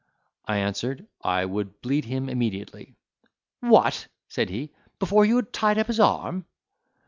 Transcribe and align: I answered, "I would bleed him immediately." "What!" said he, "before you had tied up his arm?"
I 0.45 0.57
answered, 0.57 1.05
"I 1.23 1.45
would 1.45 1.79
bleed 1.81 2.05
him 2.05 2.27
immediately." 2.27 2.95
"What!" 3.59 4.07
said 4.27 4.49
he, 4.49 4.71
"before 4.97 5.25
you 5.27 5.35
had 5.35 5.53
tied 5.53 5.77
up 5.77 5.85
his 5.85 5.99
arm?" 5.99 6.47